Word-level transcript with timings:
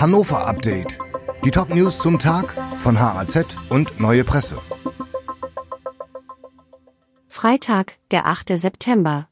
Hannover 0.00 0.46
Update. 0.46 0.96
Die 1.44 1.50
Top-News 1.50 1.98
zum 1.98 2.20
Tag 2.20 2.54
von 2.76 3.00
HAZ 3.00 3.56
und 3.68 3.98
Neue 3.98 4.22
Presse. 4.22 4.56
Freitag, 7.26 7.98
der 8.12 8.26
8. 8.26 8.56
September. 8.60 9.28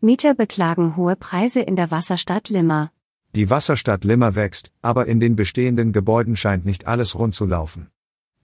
Mieter 0.00 0.32
beklagen 0.32 0.96
hohe 0.96 1.16
Preise 1.16 1.60
in 1.60 1.76
der 1.76 1.90
Wasserstadt 1.90 2.48
Limmer. 2.48 2.92
Die 3.34 3.50
Wasserstadt 3.50 4.04
Limmer 4.04 4.34
wächst, 4.36 4.72
aber 4.80 5.04
in 5.04 5.20
den 5.20 5.36
bestehenden 5.36 5.92
Gebäuden 5.92 6.34
scheint 6.34 6.64
nicht 6.64 6.86
alles 6.86 7.18
rund 7.18 7.34
zu 7.34 7.44
laufen. 7.44 7.90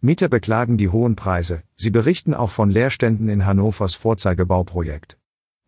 Mieter 0.02 0.28
beklagen 0.28 0.76
die 0.76 0.90
hohen 0.90 1.16
Preise, 1.16 1.62
sie 1.74 1.90
berichten 1.90 2.34
auch 2.34 2.50
von 2.50 2.68
Leerständen 2.68 3.30
in 3.30 3.46
Hannovers 3.46 3.94
Vorzeigebauprojekt. 3.94 5.16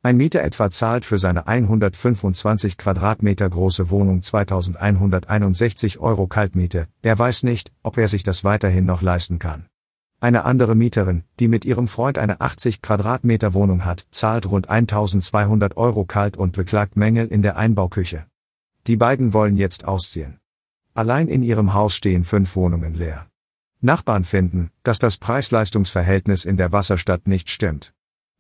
Ein 0.05 0.19
Mieter 0.19 0.43
etwa 0.43 0.71
zahlt 0.71 1.07
für 1.07 1.17
seine 1.17 1.47
125 1.47 2.77
Quadratmeter 2.77 3.49
große 3.49 3.89
Wohnung 3.89 4.21
2161 4.21 5.99
Euro 5.99 6.27
Kaltmiete, 6.27 6.89
er 7.01 7.19
weiß 7.19 7.43
nicht, 7.45 7.73
ob 7.83 7.97
er 7.97 8.07
sich 8.07 8.23
das 8.23 8.45
weiterhin 8.45 8.85
noch 8.85 9.01
leisten 9.01 9.39
kann. 9.39 9.65
Eine 10.21 10.45
andere 10.45 10.75
Mieterin, 10.75 11.25
die 11.41 11.49
mit 11.49 11.65
ihrem 11.65 11.89
Freund 11.89 12.19
eine 12.19 12.43
80 12.43 12.83
Quadratmeter 12.83 13.55
Wohnung 13.55 13.87
hat, 13.87 14.07
zahlt 14.11 14.45
rund 14.45 14.69
1200 14.69 15.79
Euro 15.79 16.05
kalt 16.05 16.37
und 16.37 16.53
beklagt 16.53 16.99
Mängel 16.99 17.27
in 17.29 17.41
der 17.41 17.57
Einbauküche. 17.57 18.27
Die 18.87 18.97
beiden 18.97 19.33
wollen 19.33 19.57
jetzt 19.57 19.87
ausziehen. 19.89 20.39
Allein 20.93 21.29
in 21.29 21.43
ihrem 21.43 21.73
Haus 21.73 21.97
stehen 21.97 22.25
fünf 22.25 22.57
Wohnungen 22.57 22.93
leer. 22.93 23.27
Nachbarn 23.81 24.25
finden, 24.25 24.71
dass 24.83 24.99
das 24.99 25.17
Preis-Leistungs-Verhältnis 25.17 26.45
in 26.45 26.59
der 26.59 26.73
Wasserstadt 26.73 27.27
nicht 27.27 27.49
stimmt. 27.49 27.94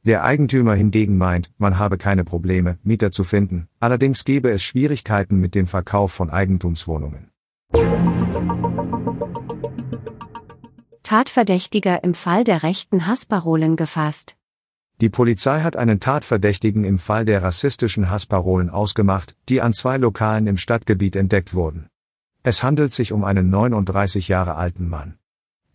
Der 0.04 0.22
Eigentümer 0.22 0.74
hingegen 0.74 1.16
meint, 1.16 1.50
man 1.56 1.78
habe 1.78 1.96
keine 1.96 2.24
Probleme, 2.24 2.78
Mieter 2.82 3.10
zu 3.10 3.24
finden, 3.24 3.68
allerdings 3.80 4.24
gebe 4.24 4.50
es 4.50 4.62
Schwierigkeiten 4.62 5.40
mit 5.40 5.54
dem 5.54 5.66
Verkauf 5.66 6.12
von 6.12 6.28
Eigentumswohnungen. 6.28 7.30
Tatverdächtiger 11.02 12.04
im 12.04 12.12
Fall 12.12 12.44
der 12.44 12.62
rechten 12.62 13.06
Hassparolen 13.06 13.76
gefasst. 13.76 14.36
Die 15.00 15.08
Polizei 15.08 15.62
hat 15.62 15.76
einen 15.76 16.00
Tatverdächtigen 16.00 16.84
im 16.84 16.98
Fall 16.98 17.24
der 17.24 17.42
rassistischen 17.42 18.10
Hassparolen 18.10 18.68
ausgemacht, 18.68 19.36
die 19.48 19.62
an 19.62 19.72
zwei 19.72 19.96
Lokalen 19.96 20.46
im 20.46 20.58
Stadtgebiet 20.58 21.16
entdeckt 21.16 21.54
wurden. 21.54 21.88
Es 22.42 22.62
handelt 22.62 22.92
sich 22.92 23.12
um 23.12 23.24
einen 23.24 23.48
39 23.48 24.28
Jahre 24.28 24.56
alten 24.56 24.86
Mann. 24.86 25.14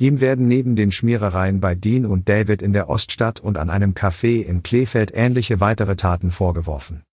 Ihm 0.01 0.21
werden 0.21 0.47
neben 0.47 0.77
den 0.77 0.93
Schmierereien 0.93 1.59
bei 1.59 1.75
Dean 1.75 2.05
und 2.05 2.29
David 2.29 2.61
in 2.61 2.71
der 2.71 2.87
Oststadt 2.87 3.41
und 3.41 3.57
an 3.57 3.69
einem 3.69 3.91
Café 3.91 4.41
in 4.41 4.63
Kleefeld 4.63 5.11
ähnliche 5.13 5.59
weitere 5.59 5.97
Taten 5.97 6.31
vorgeworfen. 6.31 7.03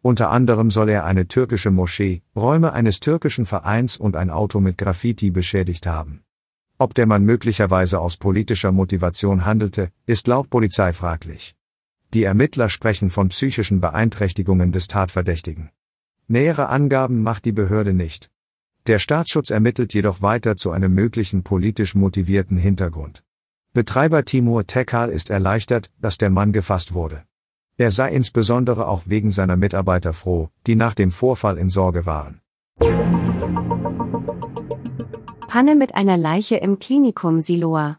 Unter 0.00 0.30
anderem 0.30 0.70
soll 0.70 0.88
er 0.90 1.04
eine 1.04 1.26
türkische 1.26 1.72
Moschee, 1.72 2.22
Räume 2.36 2.72
eines 2.72 3.00
türkischen 3.00 3.46
Vereins 3.46 3.96
und 3.96 4.14
ein 4.14 4.30
Auto 4.30 4.60
mit 4.60 4.78
Graffiti 4.78 5.32
beschädigt 5.32 5.88
haben. 5.88 6.22
Ob 6.78 6.94
der 6.94 7.06
Mann 7.06 7.24
möglicherweise 7.24 7.98
aus 7.98 8.16
politischer 8.16 8.70
Motivation 8.70 9.44
handelte, 9.44 9.90
ist 10.06 10.28
laut 10.28 10.48
Polizei 10.48 10.92
fraglich. 10.92 11.56
Die 12.14 12.22
Ermittler 12.22 12.68
sprechen 12.68 13.10
von 13.10 13.30
psychischen 13.30 13.80
Beeinträchtigungen 13.80 14.70
des 14.70 14.86
Tatverdächtigen. 14.86 15.70
Nähere 16.28 16.68
Angaben 16.68 17.24
macht 17.24 17.44
die 17.44 17.50
Behörde 17.50 17.92
nicht. 17.92 18.30
Der 18.86 19.00
Staatsschutz 19.00 19.50
ermittelt 19.50 19.94
jedoch 19.94 20.22
weiter 20.22 20.56
zu 20.56 20.70
einem 20.70 20.94
möglichen 20.94 21.42
politisch 21.42 21.96
motivierten 21.96 22.56
Hintergrund. 22.56 23.24
Betreiber 23.72 24.24
Timur 24.24 24.64
Tekal 24.68 25.10
ist 25.10 25.28
erleichtert, 25.28 25.90
dass 26.00 26.18
der 26.18 26.30
Mann 26.30 26.52
gefasst 26.52 26.94
wurde. 26.94 27.24
Er 27.78 27.90
sei 27.90 28.12
insbesondere 28.12 28.86
auch 28.86 29.02
wegen 29.06 29.32
seiner 29.32 29.56
Mitarbeiter 29.56 30.12
froh, 30.12 30.50
die 30.68 30.76
nach 30.76 30.94
dem 30.94 31.10
Vorfall 31.10 31.58
in 31.58 31.68
Sorge 31.68 32.06
waren. 32.06 32.40
Panne 35.48 35.74
mit 35.74 35.96
einer 35.96 36.16
Leiche 36.16 36.56
im 36.56 36.78
Klinikum 36.78 37.40
Siloa. 37.40 37.98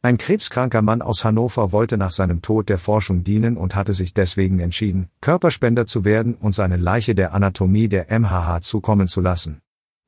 Ein 0.00 0.18
krebskranker 0.18 0.82
Mann 0.82 1.02
aus 1.02 1.24
Hannover 1.24 1.72
wollte 1.72 1.96
nach 1.96 2.12
seinem 2.12 2.40
Tod 2.40 2.68
der 2.68 2.78
Forschung 2.78 3.24
dienen 3.24 3.56
und 3.56 3.74
hatte 3.74 3.94
sich 3.94 4.14
deswegen 4.14 4.60
entschieden, 4.60 5.08
Körperspender 5.20 5.86
zu 5.86 6.04
werden 6.04 6.34
und 6.34 6.54
seine 6.54 6.76
Leiche 6.76 7.16
der 7.16 7.34
Anatomie 7.34 7.88
der 7.88 8.06
MHH 8.10 8.60
zukommen 8.60 9.08
zu 9.08 9.20
lassen. 9.20 9.60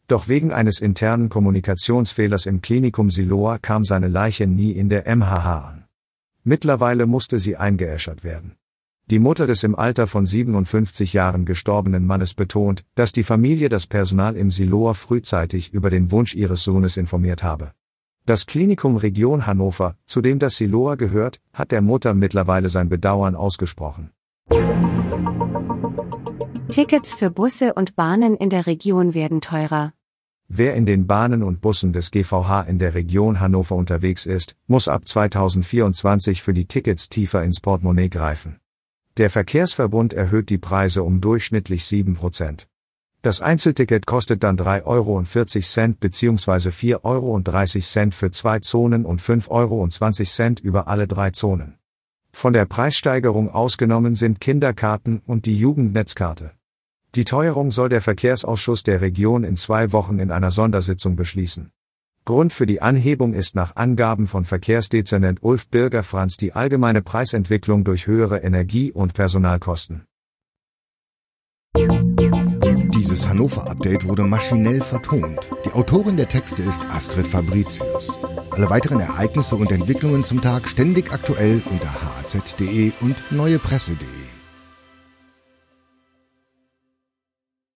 Doch 0.09 0.29
wegen 0.29 0.53
eines 0.53 0.81
internen 0.81 1.29
Kommunikationsfehlers 1.29 2.47
im 2.47 2.61
Klinikum 2.63 3.11
Siloa 3.11 3.59
kam 3.59 3.85
seine 3.85 4.07
Leiche 4.07 4.47
nie 4.47 4.71
in 4.71 4.89
der 4.89 5.05
MHH 5.15 5.69
an. 5.69 5.85
Mittlerweile 6.45 7.07
musste 7.07 7.41
sie 7.41 7.57
eingeäschert 7.57 8.23
werden. 8.23 8.55
Die 9.11 9.19
Mutter 9.19 9.49
des 9.49 9.65
im 9.65 9.75
Alter 9.75 10.07
von 10.07 10.25
57 10.25 11.13
Jahren 11.13 11.45
gestorbenen 11.45 12.07
Mannes 12.07 12.35
betont, 12.35 12.85
dass 12.95 13.11
die 13.11 13.25
Familie 13.25 13.69
das 13.69 13.87
Personal 13.87 14.37
im 14.37 14.53
Siloa 14.53 14.95
frühzeitig 14.95 15.73
über 15.73 15.91
den 15.91 16.13
Wunsch 16.13 16.35
ihres 16.35 16.63
Sohnes 16.63 16.97
informiert 16.97 17.43
habe. 17.43 17.73
Das 18.27 18.47
Klinikum 18.47 18.97
Region 18.97 19.47
Hannover, 19.47 19.97
zu 20.07 20.21
dem 20.21 20.39
das 20.39 20.57
Siloa 20.57 20.97
gehört, 20.97 21.41
hat 21.53 21.71
der 21.73 21.83
Mutter 21.83 22.15
mittlerweile 22.15 22.69
sein 22.69 22.89
Bedauern 22.89 23.37
ausgesprochen. 23.37 24.11
Tickets 26.71 27.15
für 27.15 27.31
Busse 27.31 27.75
und 27.75 27.95
Bahnen 27.95 28.37
in 28.37 28.51
der 28.51 28.67
Region 28.67 29.15
werden 29.15 29.41
teurer. 29.41 29.93
Wer 30.49 30.75
in 30.75 30.85
den 30.85 31.07
Bahnen 31.07 31.43
und 31.43 31.61
Bussen 31.61 31.93
des 31.93 32.11
GVH 32.11 32.63
in 32.63 32.79
der 32.79 32.95
Region 32.95 33.41
Hannover 33.41 33.77
unterwegs 33.77 34.27
ist, 34.27 34.57
muss 34.67 34.89
ab 34.89 35.07
2024 35.07 36.43
für 36.43 36.53
die 36.53 36.67
Tickets 36.67 37.09
tiefer 37.09 37.45
ins 37.45 37.61
Portemonnaie 37.61 38.09
greifen. 38.09 38.59
Der 39.17 39.31
Verkehrsverbund 39.31 40.13
erhöht 40.13 40.51
die 40.51 40.59
Preise 40.59 41.05
um 41.05 41.21
durchschnittlich 41.21 41.83
7%. 41.83 42.67
Das 43.23 43.41
Einzelticket 43.41 44.05
kostet 44.07 44.43
dann 44.43 44.57
3,40 44.57 44.85
Euro 44.87 45.23
bzw. 46.01 46.71
4,30 46.71 47.05
Euro 47.05 48.11
für 48.11 48.31
zwei 48.33 48.59
Zonen 48.59 49.05
und 49.05 49.23
5,20 49.23 49.51
Euro 49.51 49.89
über 50.63 50.89
alle 50.89 51.07
drei 51.07 51.31
Zonen. 51.31 51.79
Von 52.33 52.53
der 52.53 52.67
Preissteigerung 52.67 53.51
ausgenommen 53.51 54.15
sind 54.15 54.43
Kinderkarten 54.43 55.23
und 55.27 55.47
die 55.47 55.57
Jugendnetzkarte. 55.57 56.56
Die 57.17 57.25
Teuerung 57.25 57.71
soll 57.71 57.89
der 57.89 58.03
Verkehrsausschuss 58.03 58.83
der 58.83 59.01
Region 59.01 59.43
in 59.43 59.57
zwei 59.57 59.91
Wochen 59.93 60.19
in 60.19 60.31
einer 60.31 60.51
Sondersitzung 60.51 61.17
beschließen. 61.17 61.71
Grund 62.27 62.53
für 62.53 62.67
die 62.67 62.83
Anhebung 62.83 63.33
ist 63.33 63.55
nach 63.55 63.75
Angaben 63.75 64.27
von 64.27 64.45
Verkehrsdezernent 64.45 65.43
Ulf 65.43 65.67
Birger 65.71 66.03
Franz 66.03 66.37
die 66.37 66.53
allgemeine 66.53 67.01
Preisentwicklung 67.01 67.85
durch 67.85 68.07
höhere 68.07 68.41
Energie- 68.43 68.93
und 68.93 69.15
Personalkosten. 69.15 70.05
Dieses 72.95 73.27
Hannover-Update 73.27 74.07
wurde 74.07 74.25
maschinell 74.25 74.83
vertont. 74.83 75.49
Die 75.65 75.73
Autorin 75.73 76.19
der 76.19 76.29
Texte 76.29 76.63
ist 76.63 76.83
Astrid 76.91 77.27
Fabricius. 77.27 78.19
Alle 78.51 78.69
weiteren 78.69 79.01
Ereignisse 79.01 79.57
und 79.57 79.73
Entwicklungen 79.73 80.25
zum 80.25 80.43
Tag 80.43 80.69
ständig 80.69 81.13
aktuell 81.13 81.63
unter 81.71 81.95
haz.de 81.95 82.93
und 83.01 83.17
neuepresse.de. 83.31 84.16